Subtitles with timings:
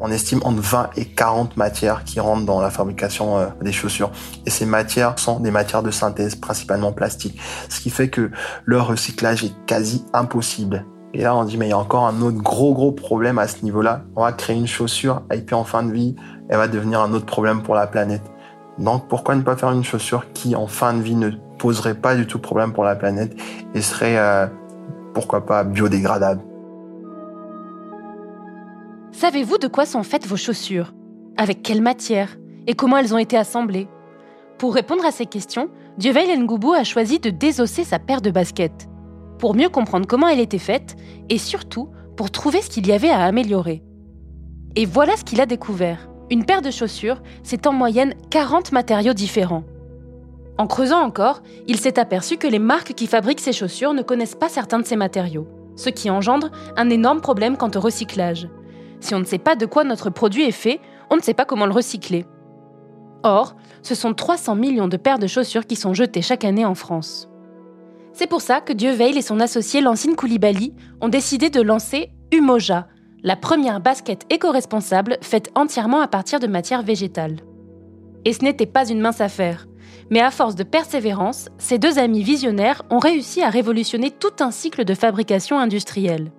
[0.00, 4.10] On estime entre 20 et 40 matières qui rentrent dans la fabrication euh, des chaussures.
[4.46, 7.40] Et ces matières sont des matières de synthèse, principalement plastiques.
[7.68, 8.30] Ce qui fait que
[8.64, 10.84] leur recyclage est quasi impossible.
[11.14, 13.48] Et là, on dit, mais il y a encore un autre gros, gros problème à
[13.48, 14.02] ce niveau-là.
[14.14, 16.14] On va créer une chaussure, et puis en fin de vie,
[16.48, 18.22] elle va devenir un autre problème pour la planète.
[18.78, 22.14] Donc, pourquoi ne pas faire une chaussure qui, en fin de vie, ne poserait pas
[22.14, 23.34] du tout problème pour la planète
[23.74, 24.46] et serait, euh,
[25.14, 26.42] pourquoi pas, biodégradable?
[29.20, 30.92] Savez-vous de quoi sont faites vos chaussures?
[31.36, 32.36] Avec quelle matière?
[32.68, 33.88] Et comment elles ont été assemblées?
[34.58, 38.88] Pour répondre à ces questions, Dieveil Ngoubou a choisi de désosser sa paire de baskets,
[39.40, 40.94] pour mieux comprendre comment elle était faite
[41.30, 43.82] et surtout pour trouver ce qu'il y avait à améliorer.
[44.76, 46.08] Et voilà ce qu'il a découvert.
[46.30, 49.64] Une paire de chaussures, c'est en moyenne 40 matériaux différents.
[50.58, 54.36] En creusant encore, il s'est aperçu que les marques qui fabriquent ces chaussures ne connaissent
[54.36, 58.46] pas certains de ces matériaux, ce qui engendre un énorme problème quant au recyclage.
[59.00, 61.44] Si on ne sait pas de quoi notre produit est fait, on ne sait pas
[61.44, 62.26] comment le recycler.
[63.22, 66.74] Or, ce sont 300 millions de paires de chaussures qui sont jetées chaque année en
[66.74, 67.28] France.
[68.12, 72.10] C'est pour ça que Dieu Veil et son associé Lancine Koulibaly ont décidé de lancer
[72.32, 72.88] Umoja,
[73.22, 77.36] la première basket éco-responsable faite entièrement à partir de matières végétales.
[78.24, 79.66] Et ce n'était pas une mince affaire.
[80.10, 84.50] Mais à force de persévérance, ces deux amis visionnaires ont réussi à révolutionner tout un
[84.50, 86.30] cycle de fabrication industrielle.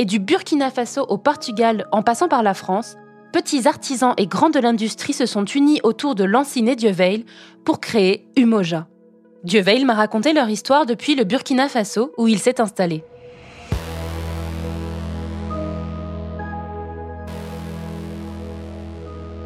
[0.00, 2.96] Et du Burkina Faso au Portugal en passant par la France,
[3.32, 7.26] petits artisans et grands de l'industrie se sont unis autour de Lanciné Dieveil
[7.64, 8.86] pour créer Umoja.
[9.42, 13.02] Dieveil m'a raconté leur histoire depuis le Burkina Faso où il s'est installé.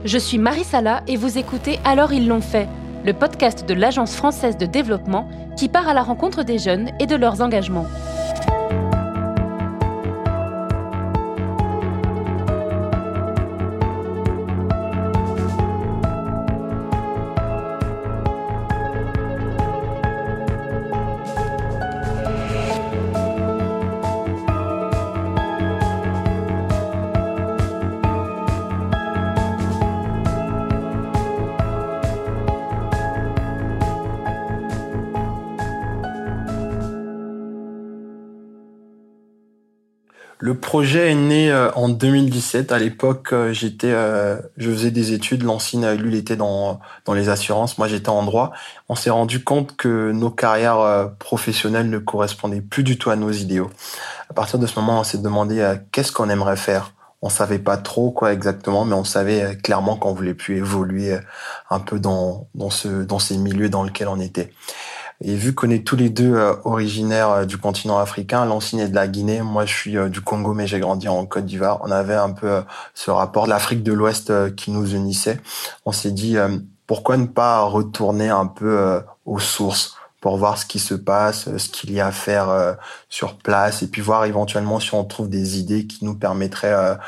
[0.05, 2.69] Je suis Marie Sala et vous écoutez Alors ils l'ont fait,
[3.06, 7.06] le podcast de l'Agence française de développement qui part à la rencontre des jeunes et
[7.06, 7.87] de leurs engagements.
[40.44, 42.72] Le projet est né euh, en 2017.
[42.72, 45.44] À l'époque, euh, j'étais, euh, je faisais des études.
[45.44, 47.78] Lancine, lui, il était dans dans les assurances.
[47.78, 48.50] Moi, j'étais en droit.
[48.88, 53.30] On s'est rendu compte que nos carrières professionnelles ne correspondaient plus du tout à nos
[53.30, 53.70] idéaux.
[54.30, 56.91] À partir de ce moment, on s'est demandé qu'est-ce qu'on aimerait faire?
[57.22, 61.16] On savait pas trop quoi exactement, mais on savait clairement qu'on voulait plus évoluer
[61.70, 64.53] un peu dans dans ce dans ces milieux dans lesquels on était.
[65.25, 68.88] Et vu qu'on est tous les deux euh, originaires euh, du continent africain, Lancine est
[68.88, 71.81] de la Guinée, moi je suis euh, du Congo, mais j'ai grandi en Côte d'Ivoire.
[71.84, 72.62] On avait un peu
[72.94, 75.38] ce rapport de l'Afrique de l'Ouest qui nous unissait.
[75.87, 76.37] On s'est dit
[76.87, 81.69] pourquoi ne pas retourner un peu aux sources pour voir ce qui se passe, ce
[81.69, 82.77] qu'il y a à faire
[83.09, 86.99] sur place, et puis voir éventuellement si on trouve des idées qui nous permettraient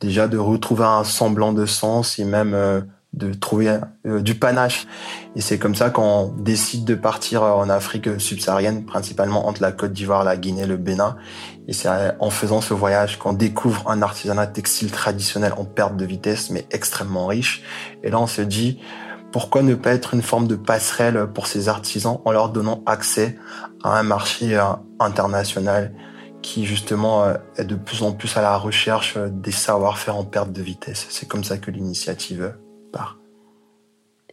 [0.00, 4.86] déjà de retrouver un semblant de sens et même de trouver euh, du panache.
[5.34, 9.72] Et c'est comme ça qu'on décide de partir euh, en Afrique subsaharienne, principalement entre la
[9.72, 11.16] Côte d'Ivoire, la Guinée, le Bénin.
[11.68, 15.96] Et c'est euh, en faisant ce voyage qu'on découvre un artisanat textile traditionnel en perte
[15.96, 17.62] de vitesse, mais extrêmement riche.
[18.02, 18.78] Et là, on se dit,
[19.32, 23.38] pourquoi ne pas être une forme de passerelle pour ces artisans en leur donnant accès
[23.84, 24.58] à un marché
[25.00, 25.92] international
[26.40, 30.62] qui justement est de plus en plus à la recherche des savoir-faire en perte de
[30.62, 31.06] vitesse.
[31.10, 32.54] C'est comme ça que l'initiative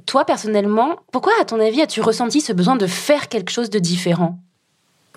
[0.06, 3.80] toi, personnellement, pourquoi, à ton avis, as-tu ressenti ce besoin de faire quelque chose de
[3.80, 4.40] différent?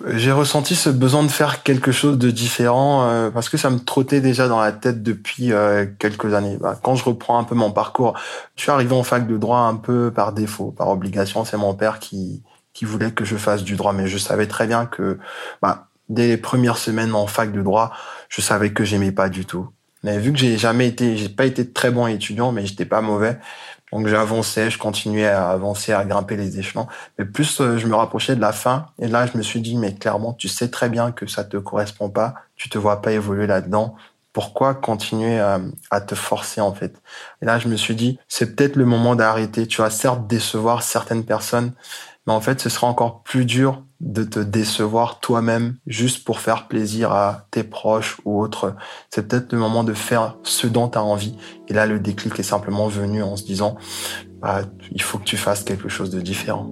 [0.07, 3.79] J'ai ressenti ce besoin de faire quelque chose de différent euh, parce que ça me
[3.79, 6.57] trottait déjà dans la tête depuis euh, quelques années.
[6.57, 8.17] Bah, quand je reprends un peu mon parcours,
[8.55, 11.43] je suis arrivé en fac de droit un peu par défaut, par obligation.
[11.43, 14.65] C'est mon père qui qui voulait que je fasse du droit, mais je savais très
[14.65, 15.19] bien que
[15.61, 17.91] bah, dès les premières semaines en fac de droit,
[18.29, 19.67] je savais que j'aimais pas du tout.
[20.03, 23.01] Mais vu que j'ai jamais été, j'ai pas été très bon étudiant, mais j'étais pas
[23.01, 23.37] mauvais.
[23.91, 26.87] Donc j'avançais, je continuais à avancer, à grimper les échelons.
[27.17, 29.77] Mais plus euh, je me rapprochais de la fin, et là je me suis dit,
[29.77, 33.11] mais clairement, tu sais très bien que ça te correspond pas, tu te vois pas
[33.11, 33.95] évoluer là-dedans.
[34.31, 35.59] Pourquoi continuer à,
[35.89, 37.01] à, te forcer en fait?
[37.41, 39.65] Et là je me suis dit, c'est peut-être le moment d'arrêter.
[39.67, 41.73] Tu vas certes décevoir certaines personnes,
[42.33, 47.11] en fait ce sera encore plus dur de te décevoir toi-même juste pour faire plaisir
[47.11, 48.75] à tes proches ou autres.
[49.09, 51.35] C'est peut-être le moment de faire ce dont tu as envie.
[51.67, 53.75] Et là, le déclic est simplement venu en se disant,
[54.41, 54.61] bah,
[54.91, 56.69] il faut que tu fasses quelque chose de différent.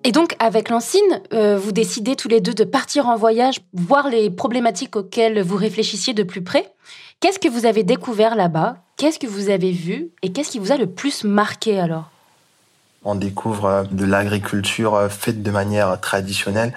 [0.04, 4.08] «Et donc, avec Lancine, euh, vous décidez tous les deux de partir en voyage, voir
[4.08, 6.72] les problématiques auxquelles vous réfléchissiez de plus près.
[7.20, 8.76] Qu'est-ce que vous avez découvert là-bas?
[8.96, 10.08] Qu'est-ce que vous avez vu?
[10.22, 12.10] Et qu'est-ce qui vous a le plus marqué alors?
[13.04, 16.74] On découvre euh, de l'agriculture euh, faite de manière traditionnelle.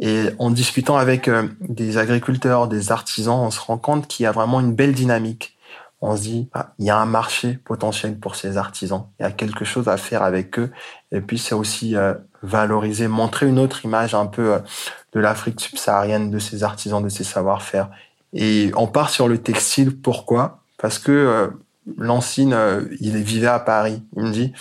[0.00, 1.28] Et en discutant avec
[1.60, 5.56] des agriculteurs, des artisans, on se rend compte qu'il y a vraiment une belle dynamique
[6.02, 9.06] on se dit, ah, il y a un marché potentiel pour ces artisans.
[9.20, 10.72] Il y a quelque chose à faire avec eux.
[11.12, 14.58] Et puis, c'est aussi euh, valoriser, montrer une autre image un peu euh,
[15.12, 17.88] de l'Afrique subsaharienne, de ses artisans, de ses savoir-faire.
[18.32, 19.96] Et on part sur le textile.
[19.96, 20.60] Pourquoi?
[20.78, 21.48] Parce que euh,
[21.98, 22.56] Lancine,
[23.00, 24.02] il vivait à Paris.
[24.16, 24.52] Il me dit,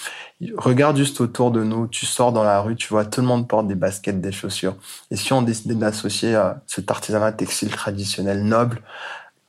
[0.58, 3.48] regarde juste autour de nous, tu sors dans la rue, tu vois, tout le monde
[3.48, 4.76] porte des baskets, des chaussures.
[5.12, 8.82] Et si on décidait d'associer cet artisanat textile traditionnel noble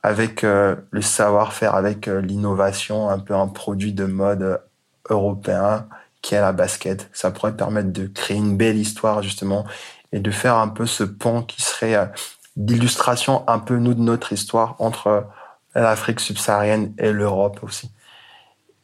[0.03, 4.57] avec euh, le savoir-faire, avec euh, l'innovation, un peu un produit de mode euh,
[5.09, 5.87] européen
[6.21, 7.09] qui est la basket.
[7.13, 9.65] Ça pourrait permettre de créer une belle histoire justement
[10.11, 12.11] et de faire un peu ce pont qui serait
[12.55, 15.25] d'illustration un peu nous de notre histoire entre
[15.75, 17.91] l'Afrique subsaharienne et l'Europe aussi.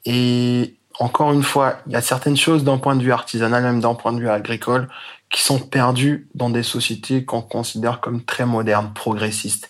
[0.06, 3.80] Et encore une fois, il y a certaines choses d'un point de vue artisanal, même
[3.80, 4.90] d'un point de vue agricole,
[5.30, 9.70] qui sont perdues dans des sociétés qu'on considère comme très modernes, progressistes.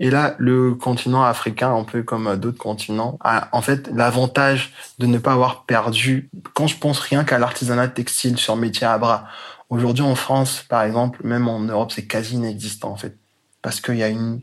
[0.00, 5.06] Et là, le continent africain, un peu comme d'autres continents, a en fait l'avantage de
[5.06, 6.30] ne pas avoir perdu.
[6.54, 9.24] Quand je pense rien qu'à l'artisanat textile sur métier à bras,
[9.70, 13.16] aujourd'hui en France, par exemple, même en Europe, c'est quasi inexistant en fait,
[13.62, 14.40] parce qu'il y a une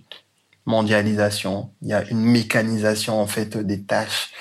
[0.66, 4.32] mondialisation, il y a une mécanisation en fait des tâches.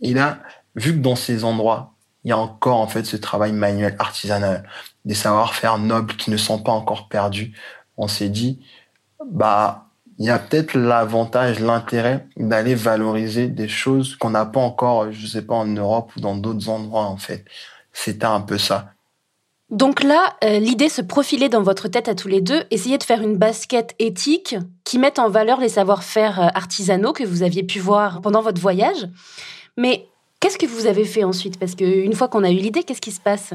[0.00, 0.38] Et là,
[0.74, 1.94] vu que dans ces endroits,
[2.24, 4.68] il y a encore en fait ce travail manuel artisanal,
[5.04, 7.52] des savoir-faire nobles qui ne sont pas encore perdus,
[7.96, 8.60] on s'est dit,
[9.24, 9.86] bah
[10.18, 15.26] il y a peut-être l'avantage, l'intérêt d'aller valoriser des choses qu'on n'a pas encore, je
[15.26, 17.44] sais pas, en Europe ou dans d'autres endroits, en fait.
[17.92, 18.92] C'était un peu ça.
[19.70, 23.02] Donc là, euh, l'idée se profilait dans votre tête à tous les deux, essayer de
[23.02, 24.54] faire une basket éthique
[24.84, 28.60] qui mette en valeur les savoir-faire euh, artisanaux que vous aviez pu voir pendant votre
[28.60, 29.08] voyage.
[29.76, 30.06] Mais
[30.38, 31.58] qu'est-ce que vous avez fait ensuite?
[31.58, 33.54] Parce qu'une fois qu'on a eu l'idée, qu'est-ce qui se passe?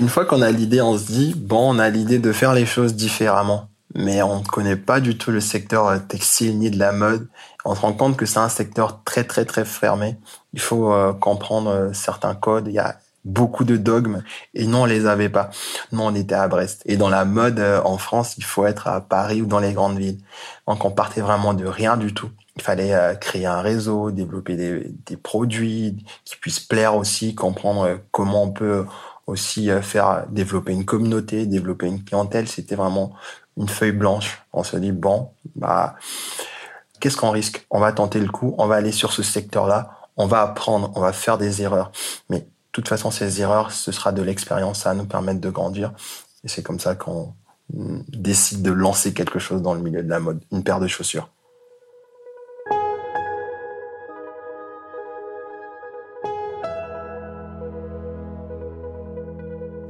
[0.00, 2.66] Une fois qu'on a l'idée, on se dit, bon, on a l'idée de faire les
[2.66, 3.66] choses différemment
[3.96, 7.26] mais on ne connaît pas du tout le secteur euh, textile ni de la mode.
[7.64, 10.16] On se rend compte que c'est un secteur très très très fermé.
[10.52, 12.68] Il faut comprendre certains codes.
[12.68, 14.22] Il y a beaucoup de dogmes
[14.54, 15.50] et nous on les avait pas.
[15.92, 19.00] Nous on était à Brest et dans la mode en France il faut être à
[19.00, 20.18] Paris ou dans les grandes villes.
[20.66, 22.30] Donc on partait vraiment de rien du tout.
[22.56, 28.44] Il fallait créer un réseau, développer des, des produits qui puissent plaire aussi, comprendre comment
[28.44, 28.84] on peut
[29.26, 32.48] aussi faire développer une communauté, développer une clientèle.
[32.48, 33.14] C'était vraiment
[33.56, 34.42] une feuille blanche.
[34.52, 35.96] On se dit, bon, bah,
[36.98, 37.66] qu'est-ce qu'on risque?
[37.70, 41.00] On va tenter le coup, on va aller sur ce secteur-là, on va apprendre, on
[41.00, 41.92] va faire des erreurs.
[42.28, 45.92] Mais toute façon, ces erreurs, ce sera de l'expérience, ça va nous permettre de grandir.
[46.44, 47.34] Et c'est comme ça qu'on
[47.72, 51.30] décide de lancer quelque chose dans le milieu de la mode, une paire de chaussures.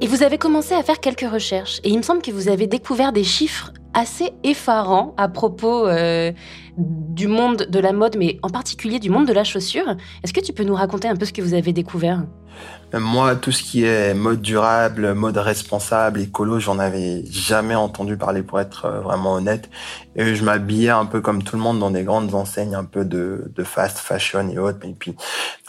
[0.03, 1.79] Et vous avez commencé à faire quelques recherches.
[1.83, 6.31] Et il me semble que vous avez découvert des chiffres assez effarants à propos euh,
[6.77, 9.95] du monde de la mode, mais en particulier du monde de la chaussure.
[10.23, 12.25] Est-ce que tu peux nous raconter un peu ce que vous avez découvert?
[12.93, 18.43] Moi, tout ce qui est mode durable, mode responsable, écolo, j'en avais jamais entendu parler
[18.43, 19.69] pour être euh, vraiment honnête.
[20.17, 23.05] Et je m'habillais un peu comme tout le monde dans des grandes enseignes, un peu
[23.05, 24.85] de, de fast fashion et autres.
[24.85, 25.15] Et puis,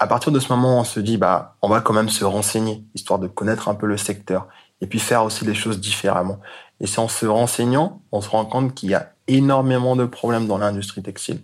[0.01, 2.83] à partir de ce moment, on se dit, bah, on va quand même se renseigner,
[2.95, 4.49] histoire de connaître un peu le secteur
[4.81, 6.41] et puis faire aussi les choses différemment.
[6.81, 10.49] Et c'est en se renseignant, on se rend compte qu'il y a énormément de problèmes
[10.49, 11.39] dans l'industrie textile.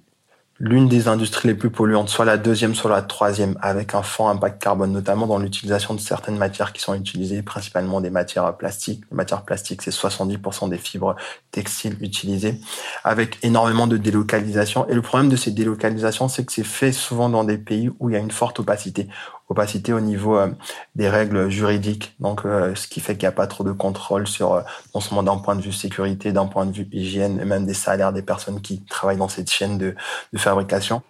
[0.60, 4.28] L'une des industries les plus polluantes, soit la deuxième, soit la troisième, avec un fort
[4.28, 9.04] impact carbone, notamment dans l'utilisation de certaines matières qui sont utilisées, principalement des matières plastiques.
[9.12, 11.14] Les matières plastiques, c'est 70% des fibres
[11.52, 12.58] textiles utilisées,
[13.04, 14.88] avec énormément de délocalisation.
[14.88, 18.10] Et le problème de ces délocalisations, c'est que c'est fait souvent dans des pays où
[18.10, 19.06] il y a une forte opacité,
[19.48, 20.48] opacité au niveau euh,
[20.94, 22.14] des règles juridiques.
[22.20, 24.60] Donc, euh, ce qui fait qu'il n'y a pas trop de contrôle sur, euh,
[24.94, 27.74] non seulement d'un point de vue sécurité, d'un point de vue hygiène, et même des
[27.74, 29.94] salaires des personnes qui travaillent dans cette chaîne de,
[30.32, 31.02] de fabrication.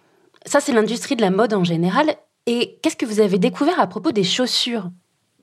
[0.45, 2.15] Ça, c'est l'industrie de la mode en général.
[2.45, 4.89] Et qu'est-ce que vous avez découvert à propos des chaussures?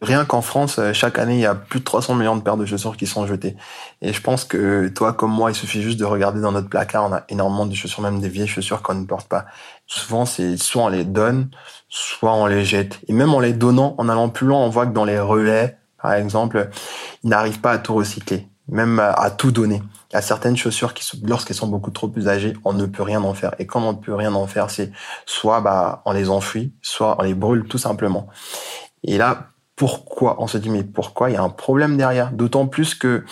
[0.03, 2.67] Rien qu'en France, chaque année, il y a plus de 300 millions de paires de
[2.67, 3.57] chaussures qui sont jetées.
[4.03, 7.07] Et je pense que toi, comme moi, il suffit juste de regarder dans notre placard,
[7.09, 9.47] on a énormément de chaussures, même des vieilles chaussures qu'on ne porte pas.
[9.87, 11.49] Souvent, c'est soit on les donne,
[11.97, 13.01] soit on les jette.
[13.09, 15.79] Et même en les donnant, en allant plus loin, on voit que dans les relais,
[16.03, 16.69] par exemple,
[17.25, 19.83] ils n'arrivent pas à tout recycler, même à tout donner.
[20.11, 23.03] Il y a certaines chaussures qui, lorsqu'elles sont beaucoup trop plus âgées, on ne peut
[23.03, 23.55] rien en faire.
[23.59, 24.93] Et quand on ne peut rien en faire, c'est
[25.25, 28.27] soit bah, on les enfuit, soit on les brûle tout simplement.
[29.03, 32.33] Et là, pourquoi On se dit mais pourquoi Il y a un problème derrière?
[32.33, 33.25] D'autant plus que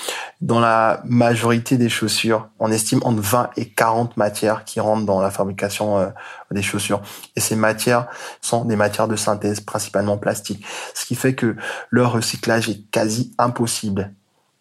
[0.42, 5.22] dans la majorité des chaussures, on estime entre 20 et 40 matières qui rentrent dans
[5.22, 6.08] la fabrication euh,
[6.50, 7.00] des chaussures.
[7.34, 8.08] Et ces matières
[8.42, 10.64] sont des matières de synthèse, principalement plastique.
[10.94, 11.56] Ce qui fait que
[11.88, 14.12] leur recyclage est quasi impossible.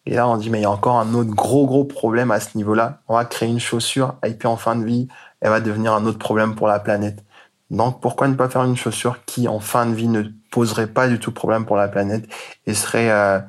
[0.06, 2.40] Et là, on dit, mais il y a encore un autre gros, gros problème à
[2.40, 3.00] ce niveau-là.
[3.08, 5.08] On va créer une chaussure, et puis en fin de vie,
[5.40, 7.22] elle va devenir un autre problème pour la planète.
[7.70, 11.08] Donc, pourquoi ne pas faire une chaussure qui, en fin de vie, ne poserait pas
[11.08, 12.28] du tout problème pour la planète
[12.66, 13.40] et serait, euh,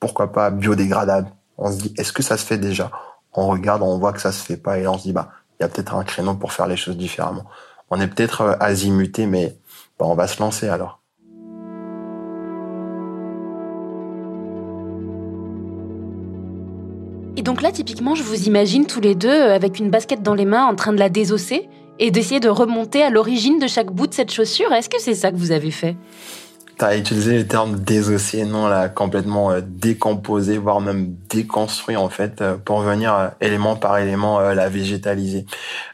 [0.00, 1.28] pourquoi pas, biodégradable?
[1.58, 2.90] On se dit, est-ce que ça se fait déjà?
[3.34, 5.30] On regarde, on voit que ça se fait pas et là, on se dit, bah,
[5.58, 7.44] il y a peut-être un créneau pour faire les choses différemment.
[7.90, 9.56] On est peut-être euh, azimuté, mais
[9.98, 11.00] bah, on va se lancer alors.
[17.36, 20.34] Et donc là, typiquement, je vous imagine tous les deux euh, avec une basket dans
[20.34, 21.68] les mains en train de la désosser
[21.98, 24.72] et d'essayer de remonter à l'origine de chaque bout de cette chaussure.
[24.72, 25.96] Est-ce que c'est ça que vous avez fait?
[26.78, 27.76] Tu as utilisé le terme
[28.46, 33.74] non, là, complètement euh, décomposé, voire même déconstruit, en fait, euh, pour venir euh, élément
[33.74, 35.44] par élément la végétaliser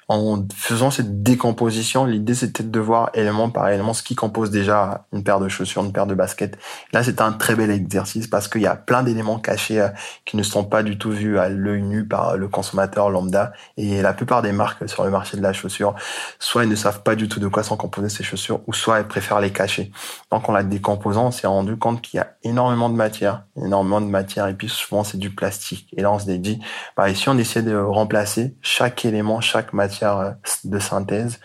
[0.08, 5.06] en faisant cette décomposition, l'idée c'était de voir élément par élément ce qui compose déjà
[5.12, 6.58] une paire de chaussures, une paire de baskets.
[6.92, 9.88] Là, c'est un très bel exercice parce qu'il y a plein d'éléments cachés euh,
[10.24, 13.52] qui ne sont pas du tout vus à l'œil nu par le consommateur lambda.
[13.76, 15.94] Et la plupart des marques sur le marché de la chaussure,
[16.38, 18.98] soit elles ne savent pas du tout de quoi sont composées ces chaussures, ou soit
[18.98, 19.90] elles préfèrent les cacher.
[20.30, 24.00] Donc, en la décomposant, on s'est rendu compte qu'il y a énormément de matière, énormément
[24.00, 25.88] de matière, et puis souvent c'est du plastique.
[25.96, 26.60] Et là, on se dit,
[26.96, 30.30] bah, ici, on essaie de remplacer chaque élément, chaque matière euh,
[30.64, 31.40] de synthèse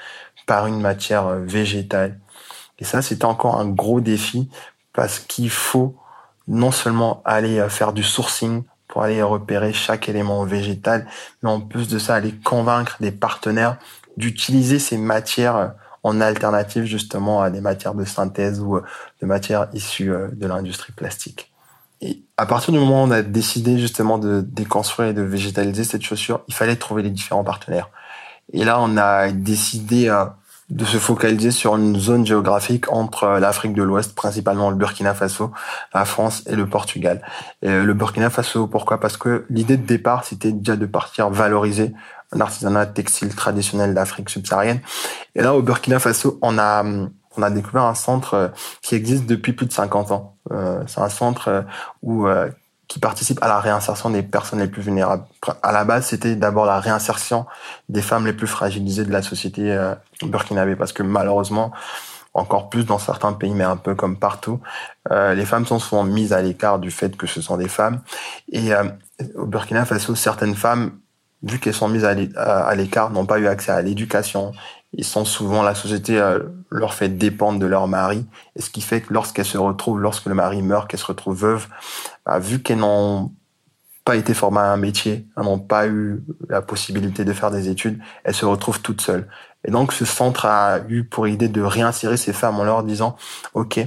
[0.46, 2.20] par une matière euh, végétale.
[2.80, 4.50] Et ça, c'est encore un gros défi
[4.94, 5.96] parce qu'il faut
[6.48, 11.06] non seulement aller euh, faire du sourcing pour aller repérer chaque élément végétal,
[11.44, 13.78] mais en plus de ça, aller convaincre des partenaires
[14.18, 18.80] d'utiliser ces matières en alternative justement à des matières de synthèse ou
[19.22, 21.50] de matières issues de l'industrie plastique.
[22.02, 25.84] Et à partir du moment où on a décidé justement de déconstruire et de végétaliser
[25.84, 27.90] cette chaussure, il fallait trouver les différents partenaires.
[28.54, 30.26] Et là, on a décidé euh,
[30.70, 35.14] de se focaliser sur une zone géographique entre euh, l'Afrique de l'Ouest, principalement le Burkina
[35.14, 35.52] Faso,
[35.94, 37.22] la France et le Portugal.
[37.62, 39.00] Et le Burkina Faso, pourquoi?
[39.00, 41.94] Parce que l'idée de départ, c'était déjà de partir valoriser
[42.32, 44.82] un artisanat textile traditionnel d'Afrique subsaharienne.
[45.36, 46.84] Et là, au Burkina Faso, on a
[47.38, 48.48] on a découvert un centre euh,
[48.82, 50.36] qui existe depuis plus de 50 ans.
[50.88, 51.64] c'est un centre
[52.02, 52.28] où
[52.90, 55.24] qui participent à la réinsertion des personnes les plus vulnérables.
[55.62, 57.46] À la base, c'était d'abord la réinsertion
[57.88, 59.94] des femmes les plus fragilisées de la société euh,
[60.24, 61.72] burkinabé, parce que malheureusement,
[62.34, 64.60] encore plus dans certains pays, mais un peu comme partout,
[65.12, 68.02] euh, les femmes sont souvent mises à l'écart du fait que ce sont des femmes.
[68.52, 68.86] Et euh,
[69.36, 70.94] au Burkina Faso, certaines femmes,
[71.44, 74.52] vu qu'elles sont mises à l'écart, n'ont pas eu accès à l'éducation,
[74.94, 76.40] ils sont souvent, la société euh,
[76.72, 78.26] leur fait dépendre de leur mari.
[78.56, 81.40] Et ce qui fait que lorsqu'elles se retrouvent, lorsque le mari meurt, qu'elles se retrouvent
[81.40, 81.68] veuves,
[82.26, 83.32] bah, vu qu'elles n'ont
[84.04, 87.70] pas été formées à un métier, elles n'ont pas eu la possibilité de faire des
[87.70, 89.28] études, elles se retrouvent toutes seules.
[89.66, 93.16] Et donc ce centre a eu pour idée de réinsérer ces femmes en leur disant,
[93.54, 93.80] OK,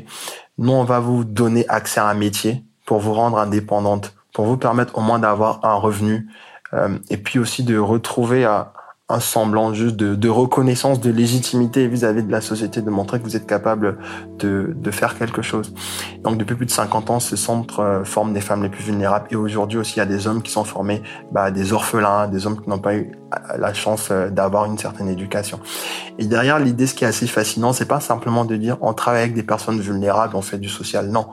[0.58, 4.56] nous on va vous donner accès à un métier pour vous rendre indépendante, pour vous
[4.56, 6.28] permettre au moins d'avoir un revenu,
[6.74, 8.72] euh, et puis aussi de retrouver à
[9.12, 13.36] un semblant juste de, reconnaissance, de légitimité vis-à-vis de la société, de montrer que vous
[13.36, 13.98] êtes capable
[14.38, 15.74] de, de, faire quelque chose.
[16.22, 19.26] Donc depuis plus de 50 ans, ce centre euh, forme des femmes les plus vulnérables
[19.30, 22.46] et aujourd'hui aussi il y a des hommes qui sont formés, bah, des orphelins, des
[22.46, 23.12] hommes qui n'ont pas eu
[23.58, 25.60] la chance euh, d'avoir une certaine éducation.
[26.18, 29.22] Et derrière l'idée, ce qui est assez fascinant, c'est pas simplement de dire on travaille
[29.22, 31.08] avec des personnes vulnérables, on fait du social.
[31.08, 31.26] Non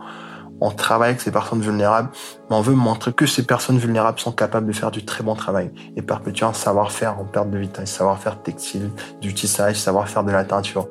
[0.61, 2.09] on travaille avec ces personnes vulnérables,
[2.49, 5.35] mais on veut montrer que ces personnes vulnérables sont capables de faire du très bon
[5.35, 10.31] travail et perpétuer un savoir-faire en perte de vitesse, savoir-faire textile, du tissage, savoir-faire de
[10.31, 10.87] la teinture.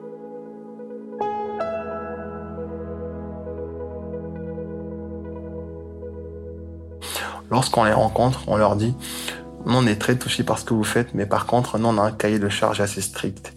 [7.50, 8.94] Lorsqu'on les rencontre, on leur dit
[9.66, 11.98] nous on est très touchés par ce que vous faites, mais par contre nous on
[11.98, 13.54] a un cahier de charge assez strict.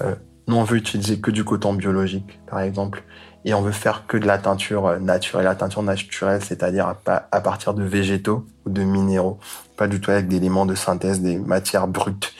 [0.00, 0.14] Euh,
[0.50, 3.02] nous on veut utiliser que du coton biologique, par exemple
[3.44, 5.44] et on veut faire que de la teinture euh, naturelle.
[5.44, 9.38] La teinture naturelle, c'est-à-dire à partir de végétaux ou de minéraux,
[9.76, 12.34] pas du tout avec des éléments de synthèse, des matières brutes.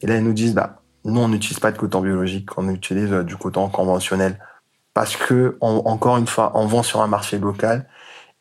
[0.00, 3.12] Et là, ils nous disent, bah, nous, on n'utilise pas de coton biologique, on utilise
[3.12, 4.38] euh, du coton conventionnel.
[4.94, 7.86] Parce que, encore une fois, on vend sur un marché local.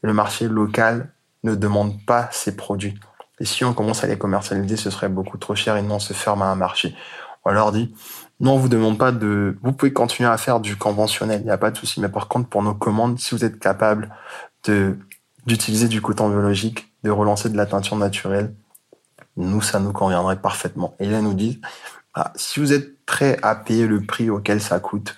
[0.04, 1.12] Et le marché local
[1.44, 3.00] ne demande pas ces produits.
[3.40, 6.00] Et si on commence à les commercialiser, ce serait beaucoup trop cher et non, on
[6.00, 6.96] se ferme à un marché.
[7.48, 7.96] On leur dit,
[8.42, 9.58] non, on vous demande pas de.
[9.64, 12.02] Vous pouvez continuer à faire du conventionnel, il n'y a pas de souci.
[12.02, 14.14] Mais par contre, pour nos commandes, si vous êtes capable
[14.66, 14.98] de
[15.46, 18.54] d'utiliser du coton biologique, de relancer de la teinture naturelle,
[19.38, 20.94] nous, ça nous conviendrait parfaitement.
[21.00, 21.62] Et là, nous dit,
[22.16, 25.16] ah, si vous êtes prêt à payer le prix auquel ça coûte,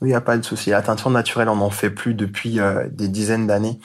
[0.00, 0.70] il n'y a pas de souci.
[0.70, 3.78] La teinture naturelle, on n'en fait plus depuis euh, des dizaines d'années,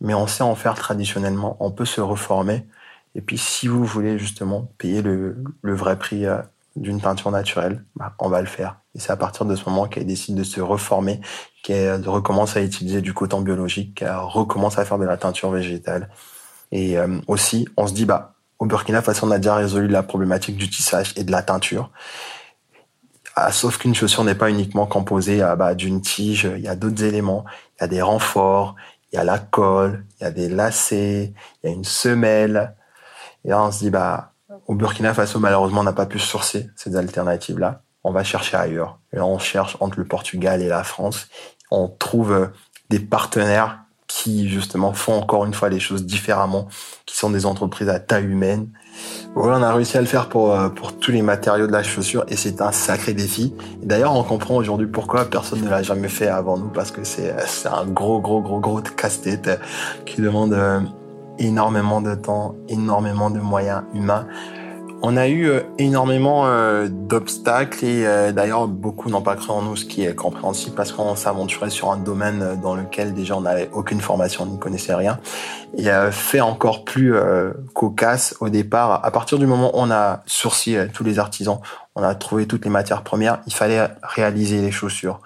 [0.00, 1.56] mais on sait en faire traditionnellement.
[1.60, 2.66] On peut se reformer.
[3.14, 6.38] Et puis, si vous voulez justement payer le, vrai prix euh,
[6.76, 8.80] d'une teinture naturelle, bah, on va le faire.
[8.94, 11.20] Et c'est à partir de ce moment qu'elle décide de se reformer,
[11.62, 16.10] qu'elle recommence à utiliser du coton biologique, qu'elle recommence à faire de la teinture végétale.
[16.72, 20.02] Et euh, aussi, on se dit, bah, au Burkina Faso, on a déjà résolu la
[20.02, 21.90] problématique du tissage et de la teinture.
[23.34, 26.76] Ah, sauf qu'une chaussure n'est pas uniquement composée ah, bah, d'une tige, il y a
[26.76, 27.44] d'autres éléments.
[27.78, 28.76] Il y a des renforts,
[29.12, 32.74] il y a la colle, il y a des lacets, il y a une semelle.
[33.44, 34.32] Et là, on se dit, bah,
[34.66, 37.82] au Burkina Faso, malheureusement, on n'a pas pu sourcer ces alternatives-là.
[38.04, 38.98] On va chercher ailleurs.
[39.12, 41.28] Et là, on cherche entre le Portugal et la France.
[41.70, 42.46] On trouve euh,
[42.90, 46.68] des partenaires qui, justement, font encore une fois les choses différemment,
[47.06, 48.68] qui sont des entreprises à taille humaine,
[49.34, 51.82] voilà, on a réussi à le faire pour, euh, pour tous les matériaux de la
[51.82, 53.54] chaussure et c'est un sacré défi.
[53.82, 57.34] D'ailleurs, on comprend aujourd'hui pourquoi personne ne l'a jamais fait avant nous parce que c'est
[57.66, 59.56] un gros, gros, gros, gros casse-tête euh,
[60.06, 60.80] qui demande euh,
[61.38, 64.26] énormément de temps, énormément de moyens humains.
[65.02, 69.62] On a eu euh, énormément euh, d'obstacles et euh, d'ailleurs beaucoup n'ont pas cru en
[69.62, 73.42] nous, ce qui est compréhensible parce qu'on s'aventurait sur un domaine dans lequel déjà on
[73.42, 75.18] n'avait aucune formation, on ne connaissait rien.
[75.76, 77.14] Et fait encore plus
[77.74, 81.60] cocasse au départ, à partir du moment où on a sourcé tous les artisans,
[81.94, 85.20] on a trouvé toutes les matières premières, il fallait réaliser les chaussures.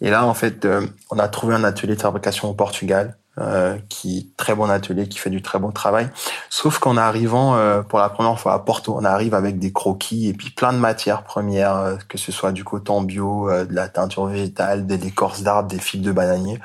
[0.00, 0.68] Et là, en fait,
[1.10, 5.18] on a trouvé un atelier de fabrication au Portugal euh, qui très bon atelier, qui
[5.18, 6.08] fait du très bon travail.
[6.50, 10.28] Sauf qu'en arrivant euh, pour la première fois à Porto, on arrive avec des croquis
[10.28, 13.88] et puis plein de matières premières, euh, que ce soit du coton bio, de la
[13.88, 16.58] teinture végétale, des écorces d'arbres, des fibres de bananier.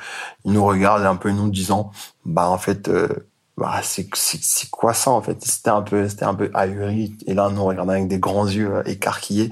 [0.45, 1.91] Ils nous regardent un peu nous disant,
[2.25, 2.89] bah en fait,
[3.57, 4.09] bah c'est
[4.71, 5.45] quoi ça en fait?
[5.45, 8.81] C'était un peu c'était un peu ahuri et là nous regardons avec des grands yeux
[8.87, 9.51] écarquillés.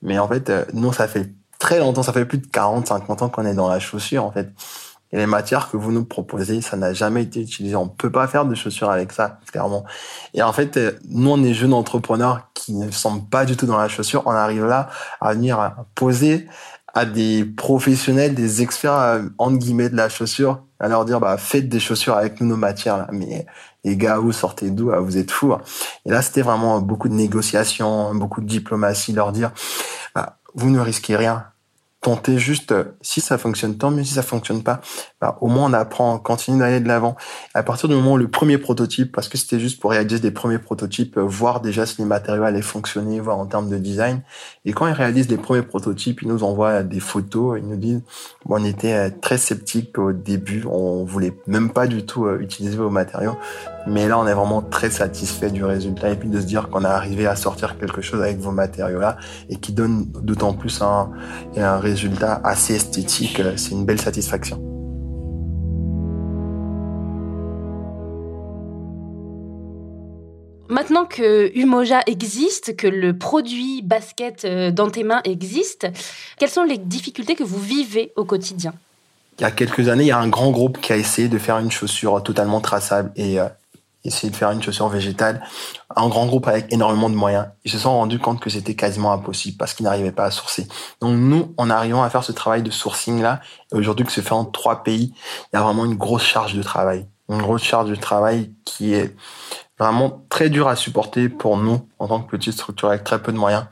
[0.00, 3.28] Mais en fait, nous ça fait très longtemps, ça fait plus de 40, 50 ans
[3.28, 4.48] qu'on est dans la chaussure en fait.
[5.12, 7.76] Et les matières que vous nous proposez, ça n'a jamais été utilisé.
[7.76, 9.84] On peut pas faire de chaussures avec ça, clairement.
[10.32, 13.66] Et en fait, euh, nous, on est jeunes entrepreneurs qui ne sommes pas du tout
[13.66, 14.22] dans la chaussure.
[14.26, 14.88] On arrive là
[15.20, 16.48] à venir poser
[16.94, 21.36] à des professionnels, des experts, euh, entre guillemets, de la chaussure, à leur dire, bah,
[21.36, 23.06] faites des chaussures avec nous, nos matières.
[23.12, 23.46] Mais,
[23.84, 24.92] les gars, vous sortez d'où?
[24.92, 25.52] Ah, vous êtes fous.
[25.52, 25.60] Hein.
[26.06, 29.52] Et là, c'était vraiment beaucoup de négociations, beaucoup de diplomatie, leur dire,
[30.14, 31.51] bah, vous ne risquez rien
[32.02, 34.80] tenter juste, euh, si ça fonctionne, tant mieux si ça fonctionne pas,
[35.20, 37.16] bah, au moins on apprend, on continue d'aller de l'avant.
[37.54, 40.32] À partir du moment où le premier prototype, parce que c'était juste pour réaliser des
[40.32, 44.22] premiers prototypes, euh, voir déjà si les matériaux allaient fonctionner, voir en termes de design.
[44.64, 48.02] Et quand ils réalisent les premiers prototypes, ils nous envoient des photos, ils nous disent,
[48.46, 52.76] bon, on était euh, très sceptiques au début, on voulait même pas du tout utiliser
[52.76, 53.36] vos matériaux,
[53.86, 56.84] mais là on est vraiment très satisfait du résultat et puis de se dire qu'on
[56.84, 59.16] a arrivé à sortir quelque chose avec vos matériaux là
[59.48, 61.10] et qui donne d'autant plus un,
[61.56, 64.60] un résultat assez esthétique, c'est une belle satisfaction.
[70.72, 75.86] Maintenant que Umoja existe, que le produit basket euh, dans tes mains existe,
[76.38, 78.72] quelles sont les difficultés que vous vivez au quotidien?
[79.38, 81.36] Il y a quelques années, il y a un grand groupe qui a essayé de
[81.36, 83.48] faire une chaussure totalement traçable et euh,
[84.04, 85.42] essayer de faire une chaussure végétale,
[85.94, 87.46] un grand groupe avec énormément de moyens.
[87.64, 90.66] Ils se sont rendus compte que c'était quasiment impossible parce qu'ils n'arrivaient pas à sourcer.
[91.00, 93.40] Donc nous, en arrivant à faire ce travail de sourcing là,
[93.72, 95.14] aujourd'hui que se fait en trois pays,
[95.52, 97.06] il y a vraiment une grosse charge de travail.
[97.28, 99.14] Une grosse charge de travail qui est
[99.78, 103.32] vraiment très dure à supporter pour nous en tant que petite structure avec très peu
[103.32, 103.66] de moyens.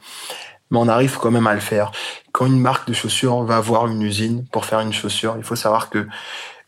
[0.70, 1.90] Mais on arrive quand même à le faire.
[2.32, 5.56] Quand une marque de chaussures va voir une usine pour faire une chaussure, il faut
[5.56, 6.06] savoir que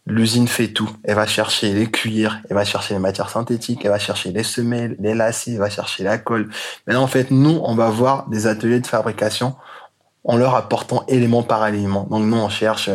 [0.07, 0.91] L'usine fait tout.
[1.05, 4.43] Elle va chercher les cuirs, elle va chercher les matières synthétiques, elle va chercher les
[4.43, 6.51] semelles, les lacets, elle va chercher la colle.
[6.87, 9.55] Maintenant, en fait, nous, on va voir des ateliers de fabrication
[10.25, 12.07] en leur apportant élément par élément.
[12.11, 12.91] Donc nous, on cherche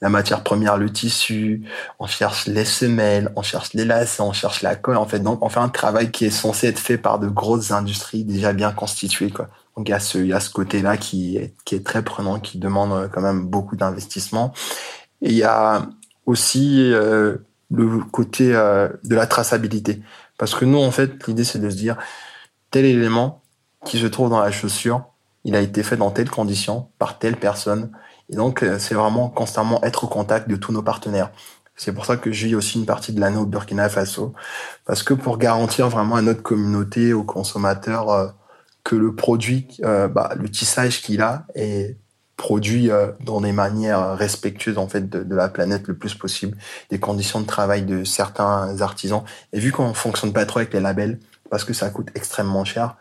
[0.00, 1.62] la matière première, le tissu,
[1.98, 4.96] on cherche les semelles, on cherche les lacets, on cherche la colle.
[4.96, 7.70] En fait, donc on fait un travail qui est censé être fait par de grosses
[7.70, 9.30] industries déjà bien constituées.
[9.30, 9.48] Quoi.
[9.76, 13.10] Donc il y a ce, ce côté-là qui est, qui est très prenant, qui demande
[13.12, 14.52] quand même beaucoup d'investissement.
[15.22, 15.86] Et il y a
[16.26, 17.36] aussi euh,
[17.70, 20.02] le côté euh, de la traçabilité.
[20.36, 21.96] Parce que nous, en fait, l'idée, c'est de se dire,
[22.70, 23.42] tel élément
[23.84, 25.06] qui se trouve dans la chaussure,
[25.44, 27.92] il a été fait dans telle condition, par telle personne.
[28.28, 31.30] Et donc, euh, c'est vraiment constamment être au contact de tous nos partenaires.
[31.76, 34.34] C'est pour ça que j'ai aussi une partie de l'année au Burkina Faso.
[34.84, 38.34] Parce que pour garantir vraiment à notre communauté, aux consommateurs,
[38.82, 41.98] que le produit, bah, le tissage qu'il a est
[42.36, 46.56] produit euh, dans des manières respectueuses en fait de, la planète le plus possible,
[46.90, 49.22] des conditions de travail de certains artisans.
[49.52, 51.18] Et vu qu'on fonctionne pas trop avec les labels,
[51.50, 52.96] parce que ça coûte extrêmement cher,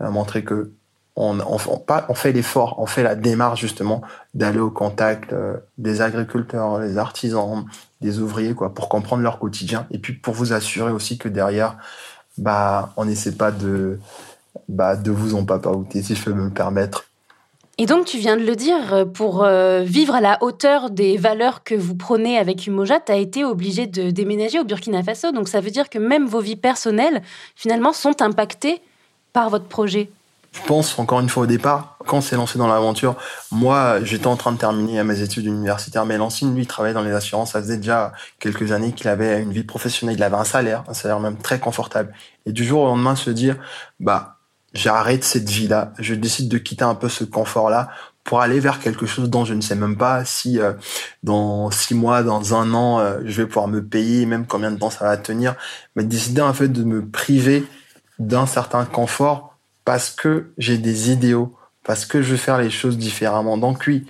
[0.00, 0.72] à montrer que
[1.20, 4.02] on, on, fait l'effort, on fait la démarche justement
[4.34, 7.64] d'aller au contact euh, des agriculteurs, des artisans,
[8.00, 11.76] des ouvriers, quoi, pour comprendre leur quotidien et puis pour vous assurer aussi que derrière,
[12.36, 13.98] bah, on n'essaie pas de,
[14.68, 17.07] bah, de vous en papaouter, si je peux me le permettre.
[17.80, 21.16] Et donc, tu viens de le dire, euh, pour euh, vivre à la hauteur des
[21.16, 25.30] valeurs que vous prenez avec Umoja, tu as été obligé de déménager au Burkina Faso.
[25.30, 27.22] Donc, ça veut dire que même vos vies personnelles,
[27.54, 28.82] finalement, sont impactées
[29.32, 30.10] par votre projet.
[30.50, 33.14] Je pense, encore une fois au départ, quand on s'est lancé dans l'aventure,
[33.52, 37.02] moi, j'étais en train de terminer mes études universitaires, mais Lancine, lui, il travaillait dans
[37.02, 37.52] les assurances.
[37.52, 40.16] Ça faisait déjà quelques années qu'il avait une vie professionnelle.
[40.16, 42.12] Il avait un salaire, un salaire même très confortable.
[42.44, 43.56] Et du jour au lendemain, se dire,
[44.00, 44.37] bah,
[44.78, 47.90] j'arrête cette vie-là, je décide de quitter un peu ce confort-là
[48.22, 50.74] pour aller vers quelque chose dont je ne sais même pas si euh,
[51.22, 54.78] dans six mois, dans un an, euh, je vais pouvoir me payer, même combien de
[54.78, 55.56] temps ça va tenir,
[55.96, 57.64] mais décider en fait de me priver
[58.18, 62.98] d'un certain confort parce que j'ai des idéaux, parce que je veux faire les choses
[62.98, 63.56] différemment.
[63.56, 64.06] Donc oui,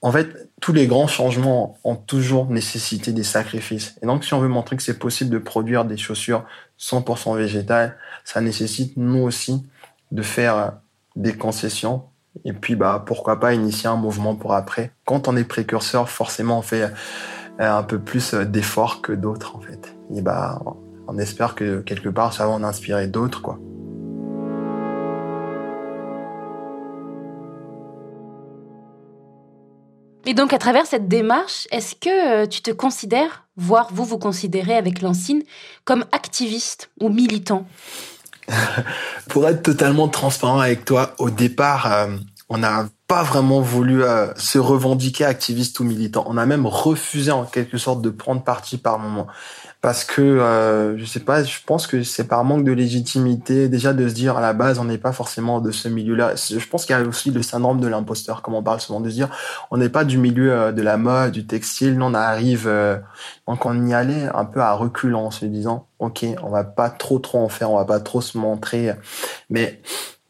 [0.00, 3.94] en fait, tous les grands changements ont toujours nécessité des sacrifices.
[4.02, 6.44] Et donc si on veut montrer que c'est possible de produire des chaussures
[6.80, 9.62] 100% végétales, ça nécessite nous aussi
[10.12, 10.74] de faire
[11.16, 12.04] des concessions
[12.44, 14.92] et puis bah pourquoi pas initier un mouvement pour après.
[15.04, 16.88] Quand on est précurseur, forcément on fait euh,
[17.58, 19.96] un peu plus d'efforts que d'autres en fait.
[20.14, 20.60] Et bah
[21.08, 23.58] on espère que quelque part ça va en inspirer d'autres quoi.
[30.24, 34.18] Et donc, à travers cette démarche, est-ce que euh, tu te considères, voire vous vous
[34.18, 35.42] considérez avec Lancine,
[35.84, 37.66] comme activiste ou militant?
[39.28, 42.16] Pour être totalement transparent avec toi, au départ, euh,
[42.48, 46.24] on n'a pas vraiment voulu euh, se revendiquer activiste ou militant.
[46.26, 49.26] On a même refusé en quelque sorte de prendre parti par moment.
[49.82, 53.92] Parce que, euh, je sais pas, je pense que c'est par manque de légitimité, déjà
[53.92, 56.34] de se dire à la base, on n'est pas forcément de ce milieu-là.
[56.36, 59.10] Je pense qu'il y a aussi le syndrome de l'imposteur, comme on parle souvent, de
[59.10, 59.28] se dire,
[59.72, 62.72] on n'est pas du milieu euh, de la mode, du textile, nous on arrive,
[63.48, 66.88] donc on y allait un peu à reculant en se disant, ok, on va pas
[66.88, 68.92] trop trop en faire, on va pas trop se montrer.
[69.50, 69.82] Mais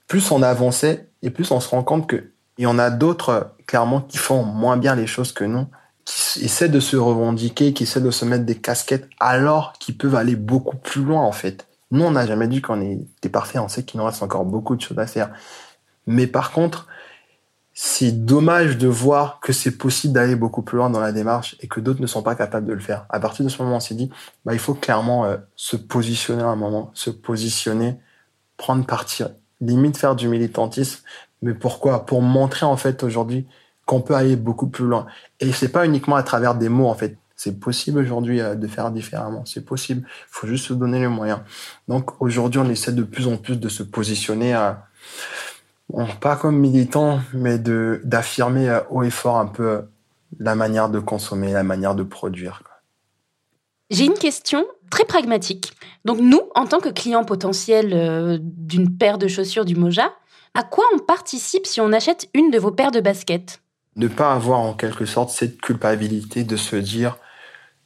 [0.08, 3.54] plus on avançait, et plus on se rend compte que il y en a d'autres
[3.66, 5.66] clairement qui font moins bien les choses que nous,
[6.04, 10.14] qui essaient de se revendiquer, qui essaient de se mettre des casquettes alors qu'ils peuvent
[10.14, 11.66] aller beaucoup plus loin en fait.
[11.90, 14.76] Nous, on n'a jamais dit qu'on était parfait, on sait qu'il nous reste encore beaucoup
[14.76, 15.30] de choses à faire.
[16.06, 16.88] Mais par contre,
[17.74, 21.68] c'est dommage de voir que c'est possible d'aller beaucoup plus loin dans la démarche et
[21.68, 23.06] que d'autres ne sont pas capables de le faire.
[23.08, 24.10] À partir de ce moment, on s'est dit,
[24.44, 27.98] bah, il faut clairement euh, se positionner à un moment, se positionner,
[28.56, 29.24] prendre parti,
[29.60, 31.00] limite faire du militantisme.
[31.40, 32.04] Mais pourquoi?
[32.06, 33.46] Pour montrer en fait aujourd'hui
[33.86, 35.06] qu'on peut aller beaucoup plus loin.
[35.40, 37.16] Et c'est pas uniquement à travers des mots en fait.
[37.34, 39.44] C'est possible aujourd'hui euh, de faire différemment.
[39.44, 40.06] C'est possible.
[40.06, 41.40] Il faut juste se donner les moyens.
[41.88, 44.86] Donc aujourd'hui, on essaie de plus en plus de se positionner à,
[46.20, 49.82] pas comme militant, mais de d'affirmer euh, haut et fort un peu euh,
[50.38, 52.62] la manière de consommer, la manière de produire.
[53.90, 55.72] J'ai une question très pragmatique.
[56.04, 60.12] Donc nous, en tant que clients potentiels d'une paire de chaussures du Moja,
[60.54, 63.60] à quoi on participe si on achète une de vos paires de baskets?
[63.96, 67.18] Ne pas avoir en quelque sorte cette culpabilité de se dire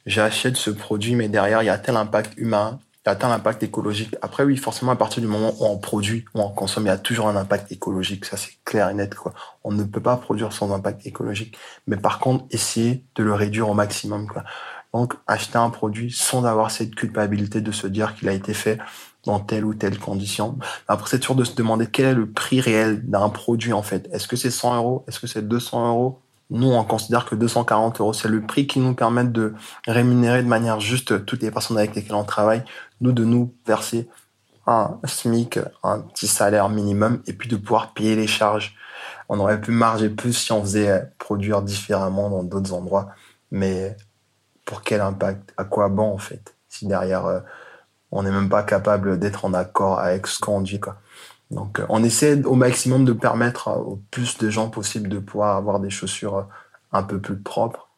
[0.05, 3.29] j'achète ce produit, mais derrière, il y a tel impact humain, il y a tel
[3.29, 4.15] impact écologique.
[4.21, 6.91] Après, oui, forcément, à partir du moment où on produit, où on consomme, il y
[6.91, 8.25] a toujours un impact écologique.
[8.25, 9.13] Ça, c'est clair et net.
[9.15, 9.33] Quoi.
[9.63, 11.57] On ne peut pas produire sans impact écologique.
[11.87, 14.27] Mais par contre, essayer de le réduire au maximum.
[14.27, 14.43] Quoi.
[14.93, 18.79] Donc, acheter un produit sans avoir cette culpabilité de se dire qu'il a été fait
[19.27, 20.57] dans telle ou telle condition.
[20.87, 24.09] Après, c'est toujours de se demander quel est le prix réel d'un produit, en fait.
[24.11, 25.05] Est-ce que c'est 100 euros?
[25.07, 26.19] Est-ce que c'est 200 euros?
[26.49, 29.53] Nous, on considère que 240 euros, c'est le prix qui nous permet de
[29.85, 32.63] rémunérer de manière juste toutes les personnes avec lesquelles on travaille.
[33.01, 34.07] Nous, de nous verser
[34.65, 38.75] un SMIC, un petit salaire minimum, et puis de pouvoir payer les charges.
[39.29, 43.09] On aurait pu marger plus si on faisait produire différemment dans d'autres endroits.
[43.51, 43.97] Mais
[44.63, 45.53] pour quel impact?
[45.57, 47.39] À quoi bon en fait Si derrière euh,
[48.11, 50.97] on n'est même pas capable d'être en accord avec ce qu'on dit quoi.
[51.51, 55.55] Donc euh, on essaie au maximum de permettre au plus de gens possible de pouvoir
[55.55, 56.43] avoir des chaussures euh,
[56.91, 57.89] un peu plus propres.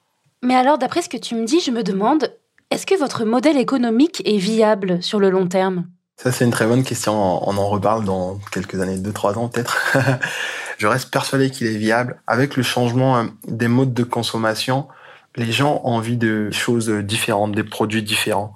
[0.43, 2.31] Mais alors d'après ce que tu me dis, je me demande
[2.71, 5.85] est-ce que votre modèle économique est viable sur le long terme?
[6.17, 7.13] Ça c'est une très bonne question,
[7.47, 9.95] on en reparle dans quelques années, deux trois ans peut-être.
[10.77, 14.87] je reste persuadé qu'il est viable avec le changement des modes de consommation
[15.35, 18.53] les gens ont envie de choses différentes, des produits différents.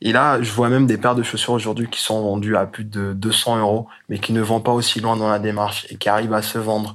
[0.00, 2.84] Et là, je vois même des paires de chaussures aujourd'hui qui sont vendues à plus
[2.84, 6.08] de 200 euros, mais qui ne vont pas aussi loin dans la démarche et qui
[6.08, 6.94] arrivent à se vendre.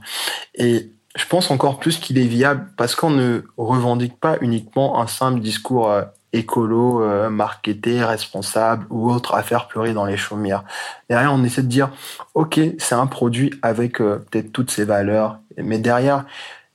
[0.56, 5.08] Et je pense encore plus qu'il est viable parce qu'on ne revendique pas uniquement un
[5.08, 10.64] simple discours euh, écolo, euh, marketé, responsable ou autre à faire pleurer dans les chaumières.
[11.10, 11.90] Derrière, on essaie de dire,
[12.36, 16.26] ok, c'est un produit avec euh, peut-être toutes ses valeurs, mais derrière,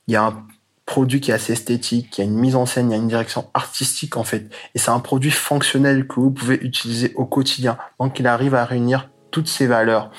[0.07, 0.43] il y a un
[0.85, 3.07] produit qui est assez esthétique, qui a une mise en scène, il y a une
[3.07, 7.77] direction artistique en fait, et c'est un produit fonctionnel que vous pouvez utiliser au quotidien.
[7.99, 10.11] Donc, il arrive à réunir toutes ces valeurs.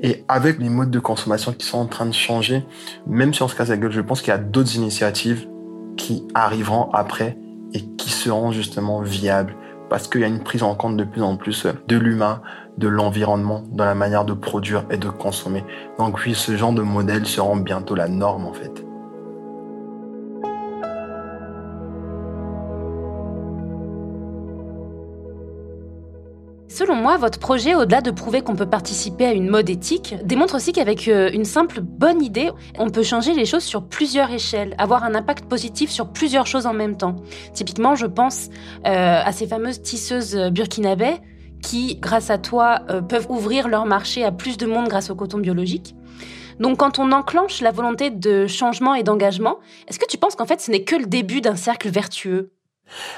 [0.00, 2.64] Et avec les modes de consommation qui sont en train de changer,
[3.06, 5.48] même si on se casse la gueule, je pense qu'il y a d'autres initiatives
[5.96, 7.38] qui arriveront après
[7.72, 9.54] et qui seront justement viables
[9.88, 12.42] parce qu'il y a une prise en compte de plus en plus de l'humain,
[12.78, 15.64] de l'environnement dans la manière de produire et de consommer.
[15.98, 18.84] Donc oui, ce genre de modèle seront bientôt la norme en fait.
[26.74, 30.56] Selon moi, votre projet, au-delà de prouver qu'on peut participer à une mode éthique, démontre
[30.56, 34.74] aussi qu'avec euh, une simple bonne idée, on peut changer les choses sur plusieurs échelles,
[34.76, 37.14] avoir un impact positif sur plusieurs choses en même temps.
[37.52, 38.48] Typiquement, je pense
[38.86, 41.20] euh, à ces fameuses tisseuses euh, burkinabè
[41.62, 45.38] qui, grâce à toi, peuvent ouvrir leur marché à plus de monde grâce au coton
[45.38, 45.94] biologique.
[46.58, 50.44] Donc quand on enclenche la volonté de changement et d'engagement, est-ce que tu penses qu'en
[50.44, 52.50] fait ce n'est que le début d'un cercle vertueux?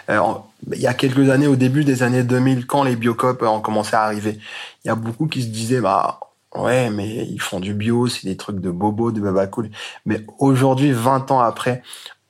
[0.08, 3.94] Il y a quelques années, au début des années 2000, quand les biocopes ont commencé
[3.94, 4.38] à arriver,
[4.84, 6.20] il y a beaucoup qui se disaient, bah,
[6.54, 9.70] ouais, mais ils font du bio, c'est des trucs de bobo, de baba cool.
[10.04, 11.82] Mais aujourd'hui, 20 ans après,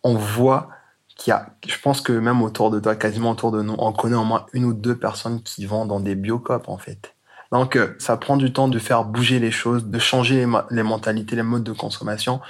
[0.02, 0.68] on voit
[1.16, 3.92] qu'il y a, je pense que même autour de toi, quasiment autour de nous, on
[3.92, 7.14] connaît au moins une ou deux personnes qui vont dans des biocopes, en fait.
[7.52, 11.36] Donc, euh, ça prend du temps de faire bouger les choses, de changer les mentalités,
[11.36, 12.40] les modes de consommation.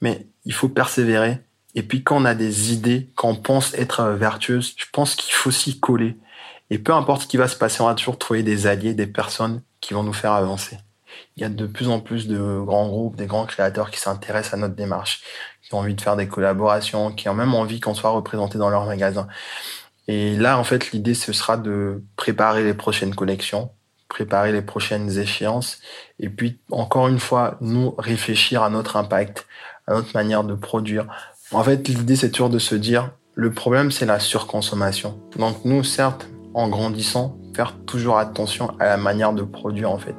[0.00, 1.40] Mais il faut persévérer
[1.74, 5.50] et puis quand on a des idées, qu'on pense être vertueuses, je pense qu'il faut
[5.50, 6.16] s'y coller.
[6.70, 9.06] Et peu importe ce qui va se passer, on va toujours trouver des alliés, des
[9.06, 10.78] personnes qui vont nous faire avancer.
[11.36, 14.54] Il y a de plus en plus de grands groupes, des grands créateurs qui s'intéressent
[14.54, 15.22] à notre démarche,
[15.62, 18.70] qui ont envie de faire des collaborations, qui ont même envie qu'on soit représenté dans
[18.70, 19.28] leur magasin.
[20.08, 23.70] Et là, en fait, l'idée, ce sera de préparer les prochaines collections,
[24.08, 25.78] préparer les prochaines échéances,
[26.18, 29.46] et puis, encore une fois, nous réfléchir à notre impact,
[29.86, 31.06] à notre manière de produire,
[31.52, 35.20] en fait, l'idée, c'est toujours de se dire, le problème, c'est la surconsommation.
[35.38, 40.14] Donc nous, certes, en grandissant, faire toujours attention à la manière de produire, en fait.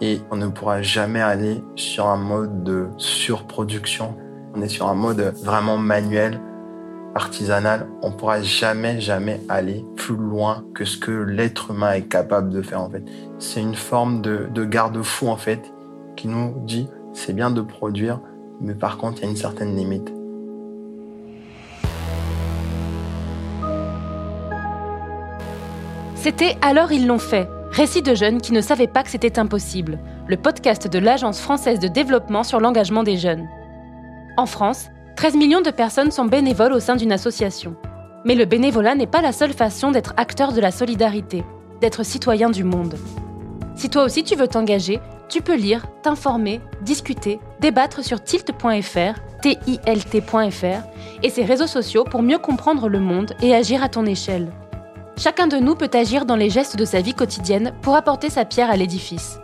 [0.00, 4.16] Et on ne pourra jamais aller sur un mode de surproduction.
[4.54, 6.40] On est sur un mode vraiment manuel,
[7.14, 7.88] artisanal.
[8.02, 12.62] On pourra jamais, jamais aller plus loin que ce que l'être humain est capable de
[12.62, 13.02] faire, en fait.
[13.40, 15.72] C'est une forme de, de garde-fou, en fait,
[16.16, 18.20] qui nous dit, c'est bien de produire,
[18.60, 20.12] mais par contre, il y a une certaine limite.
[26.28, 29.98] C'était Alors ils l'ont fait, récit de jeunes qui ne savaient pas que c'était impossible,
[30.26, 33.48] le podcast de l'Agence française de développement sur l'engagement des jeunes.
[34.36, 37.76] En France, 13 millions de personnes sont bénévoles au sein d'une association.
[38.26, 41.44] Mais le bénévolat n'est pas la seule façon d'être acteur de la solidarité,
[41.80, 42.96] d'être citoyen du monde.
[43.74, 50.88] Si toi aussi tu veux t'engager, tu peux lire, t'informer, discuter, débattre sur tilt.fr, tilt.fr
[51.22, 54.52] et ses réseaux sociaux pour mieux comprendre le monde et agir à ton échelle.
[55.18, 58.44] Chacun de nous peut agir dans les gestes de sa vie quotidienne pour apporter sa
[58.44, 59.40] pierre à l'édifice.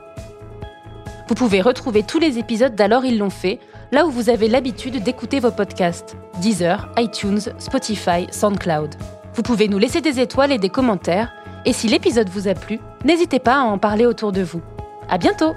[1.27, 3.59] Vous pouvez retrouver tous les épisodes d'Alors ils l'ont fait,
[3.91, 8.95] là où vous avez l'habitude d'écouter vos podcasts Deezer, iTunes, Spotify, SoundCloud.
[9.35, 11.33] Vous pouvez nous laisser des étoiles et des commentaires,
[11.65, 14.61] et si l'épisode vous a plu, n'hésitez pas à en parler autour de vous.
[15.09, 15.55] À bientôt!